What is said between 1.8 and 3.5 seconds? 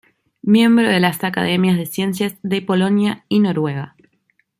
Ciencias de Polonia y